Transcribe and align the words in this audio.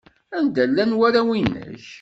Anda 0.37 0.63
llan 0.67 0.91
warraw-nnek? 0.99 1.83